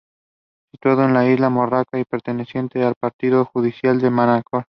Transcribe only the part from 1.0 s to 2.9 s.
en la isla Mallorca y perteneciente